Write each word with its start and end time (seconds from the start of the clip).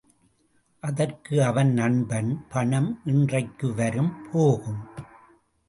அதற்கு 0.83 1.43
அவன் 1.43 1.73
நண்பன் 1.73 2.45
பணம் 2.49 3.01
இன்றைக்கு 3.05 3.73
வரும் 3.73 4.13
போகும். 4.31 4.81